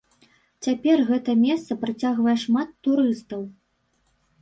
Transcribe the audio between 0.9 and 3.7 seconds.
гэта месца прыцягвае шмат турыстаў.